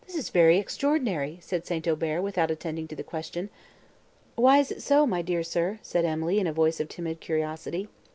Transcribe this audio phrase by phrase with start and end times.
[0.07, 1.87] "This is very extraordinary!" said St.
[1.87, 3.51] Aubert without attending to the question.
[4.33, 7.87] "Why is it so, my dear sir?" said Emily, in a voice of timid curiosity.